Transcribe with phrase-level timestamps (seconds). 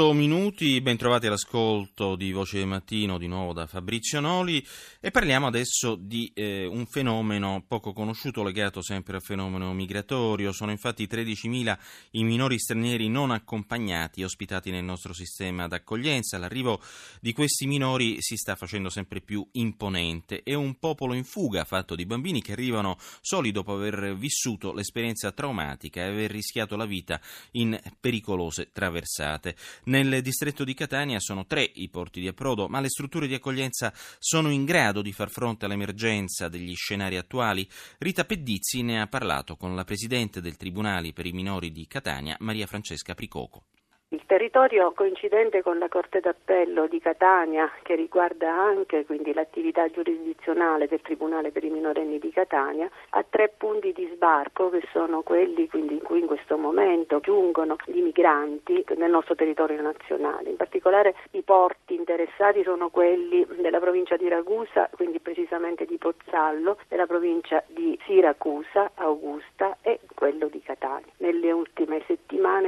[0.00, 4.66] 8 minuti, ben trovati all'ascolto di Voce del Mattino, di nuovo da Fabrizio Noli
[4.98, 10.52] e parliamo adesso di eh, un fenomeno poco conosciuto legato sempre al fenomeno migratorio.
[10.52, 11.78] Sono infatti 13.000
[12.12, 16.38] i minori stranieri non accompagnati ospitati nel nostro sistema d'accoglienza.
[16.38, 16.80] L'arrivo
[17.20, 20.42] di questi minori si sta facendo sempre più imponente.
[20.42, 25.30] È un popolo in fuga fatto di bambini che arrivano soli dopo aver vissuto l'esperienza
[25.32, 27.20] traumatica e aver rischiato la vita
[27.52, 29.56] in pericolose traversate.
[29.90, 33.92] Nel distretto di Catania sono tre i porti di approdo, ma le strutture di accoglienza
[34.20, 37.68] sono in grado di far fronte all'emergenza degli scenari attuali.
[37.98, 42.36] Rita Pedizzi ne ha parlato con la presidente del Tribunale per i minori di Catania,
[42.38, 43.64] Maria Francesca Pricoco.
[44.12, 50.88] Il territorio coincidente con la Corte d'Appello di Catania, che riguarda anche quindi, l'attività giurisdizionale
[50.88, 55.68] del Tribunale per i minorenni di Catania, ha tre punti di sbarco che sono quelli
[55.68, 60.50] quindi, in cui in questo momento giungono gli migranti nel nostro territorio nazionale.
[60.50, 66.78] In particolare i porti interessati sono quelli della provincia di Ragusa, quindi precisamente di Pozzallo,
[66.88, 71.12] della provincia di Siracusa, Augusta e quello di Catania.
[71.18, 72.19] Nelle ultime settimane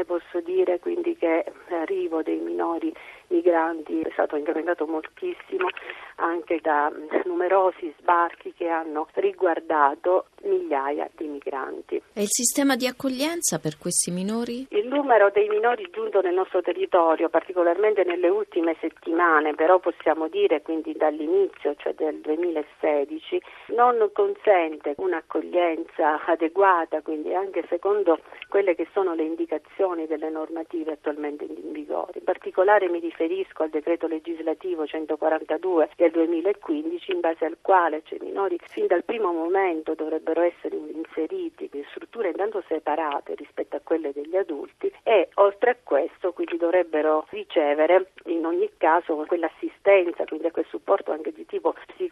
[0.04, 2.92] posso dire quindi che l'arrivo dei minori
[3.28, 5.68] migranti è stato incrementato moltissimo
[6.16, 6.92] anche da
[7.24, 12.02] numerosi sbarchi che hanno riguardato migliaia di migranti.
[12.12, 14.66] E il sistema di accoglienza per questi minori?
[14.70, 20.62] Il numero dei minori giunto nel nostro territorio, particolarmente nelle ultime settimane, però possiamo dire
[20.62, 29.14] quindi dall'inizio, cioè del 2016, non consente un'accoglienza adeguata, quindi anche secondo quelle che sono
[29.14, 29.61] le indicazioni
[30.06, 32.18] delle normative attualmente in vigore.
[32.18, 38.18] In particolare mi riferisco al decreto legislativo 142 del 2015 in base al quale cioè,
[38.20, 43.80] i minori fin dal primo momento dovrebbero essere inseriti in strutture intanto separate rispetto a
[43.82, 50.50] quelle degli adulti e oltre a questo quindi dovrebbero ricevere in ogni caso quell'assistenza, quindi
[50.50, 51.41] quel supporto anche di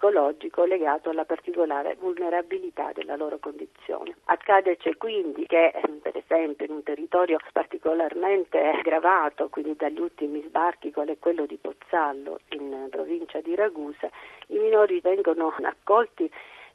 [0.01, 4.15] psicologico legato alla particolare vulnerabilità della loro condizione.
[4.25, 10.91] Accade cioè, quindi che per esempio in un territorio particolarmente aggravato, quindi dagli ultimi sbarchi
[10.91, 14.09] quale quello di Pozzallo in provincia di Ragusa,
[14.47, 16.31] i minori vengono accolti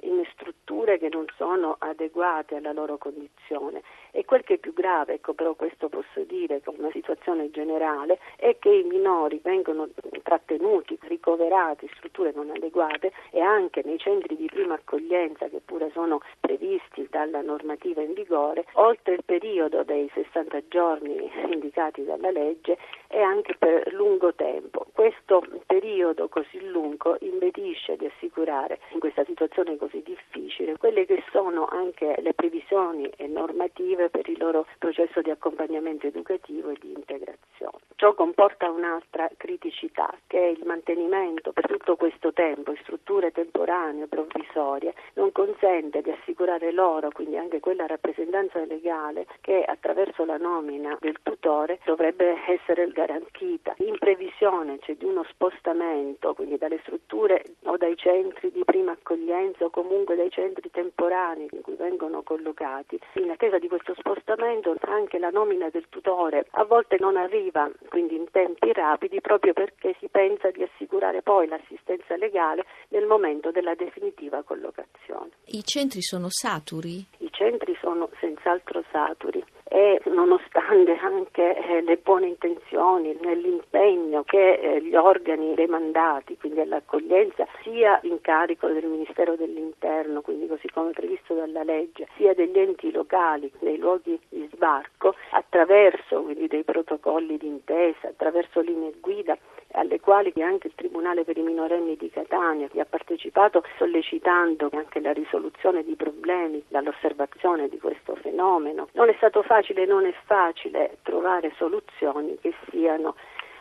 [0.05, 5.15] in strutture che non sono adeguate alla loro condizione e quel che è più grave,
[5.15, 9.89] ecco però questo posso dire come situazione generale, è che i minori vengono
[10.23, 15.89] trattenuti, ricoverati in strutture non adeguate e anche nei centri di prima accoglienza che pure
[15.91, 22.77] sono previsti dalla normativa in vigore, oltre il periodo dei 60 giorni indicati dalla legge
[23.07, 24.85] e anche per lungo tempo.
[24.93, 25.43] Questo
[25.79, 32.15] periodo così lungo impedisce di assicurare in questa situazione così difficile quelle che sono anche
[32.21, 37.83] le previsioni normative per il loro processo di accompagnamento educativo e di integrazione.
[37.97, 42.77] Ciò comporta un'altra criticità che è il mantenimento per tutto questo tempo in
[43.15, 50.25] strutture temporanee provvisorie non consente di assicurare loro, quindi anche quella rappresentanza legale che attraverso
[50.25, 56.79] la nomina del tutore dovrebbe essere garantita in previsione cioè, di uno spostamento quindi dalle
[56.81, 62.21] strutture o dai centri di prima accoglienza o comunque dai centri temporanei in cui vengono
[62.23, 62.99] collocati.
[63.13, 68.15] In attesa di questo spostamento anche la nomina del tutore a volte non arriva quindi
[68.15, 72.65] in tempi rapidi proprio perché si pensa di assicurare poi l'assistenza legale
[73.05, 75.29] nel momento della definitiva collocazione.
[75.45, 77.05] I centri sono saturi?
[77.19, 79.43] I centri sono senz'altro saturi
[79.75, 87.45] e nonostante anche eh, le buone intenzioni nell'impegno che eh, gli organi demandati, quindi all'accoglienza,
[87.61, 92.89] sia in carico del Ministero dell'Interno, quindi così come previsto dalla legge, sia degli enti
[92.89, 99.37] locali nei luoghi di sbarco, attraverso quindi dei protocolli d'intesa, attraverso linee guida
[99.75, 105.11] alle quali anche il Tribunale per i minorenni di Catania ha partecipato sollecitando anche la
[105.11, 108.87] risoluzione di problemi dall'osservazione di questo fenomeno.
[108.93, 113.15] Non è stato facile, non è facile trovare soluzioni che siano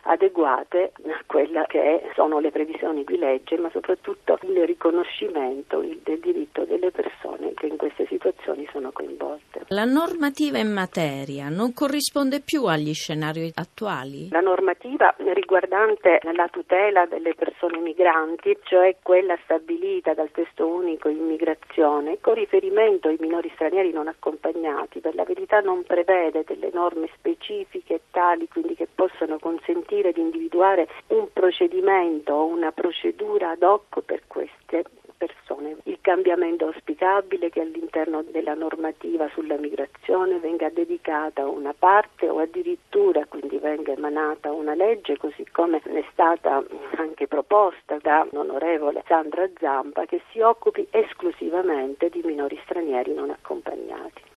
[0.07, 6.63] adeguate a quella che sono le previsioni di legge, ma soprattutto il riconoscimento del diritto
[6.65, 9.63] delle persone che in queste situazioni sono coinvolte.
[9.69, 14.27] La normativa in materia non corrisponde più agli scenari attuali?
[14.31, 22.17] La normativa riguardante la tutela delle persone migranti, cioè quella stabilita dal testo unico immigrazione,
[22.19, 28.01] con riferimento ai minori stranieri non accompagnati, per la verità non prevede delle norme specifiche
[28.11, 34.23] tali quindi che possano consentire di individuare un procedimento o una procedura ad hoc per
[34.27, 34.83] queste
[36.05, 43.57] cambiamento auspicabile che all'interno della normativa sulla migrazione venga dedicata una parte o addirittura quindi
[43.57, 46.63] venga emanata una legge così come è stata
[46.97, 54.33] anche proposta da l'onorevole Sandra Zampa che si occupi esclusivamente di minori stranieri non accompagnati.